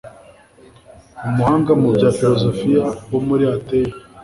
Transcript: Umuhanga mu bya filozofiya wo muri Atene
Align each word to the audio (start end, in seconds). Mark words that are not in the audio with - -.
Umuhanga 1.27 1.71
mu 1.81 1.87
bya 1.95 2.09
filozofiya 2.17 2.83
wo 3.11 3.19
muri 3.27 3.43
Atene 3.55 3.93